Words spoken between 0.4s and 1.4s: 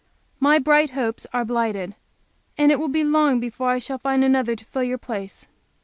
bright hopes